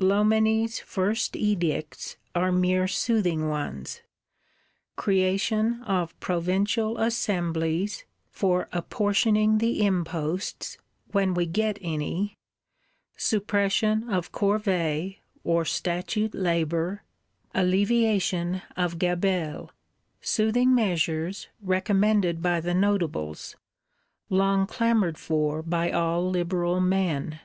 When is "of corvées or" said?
14.08-15.66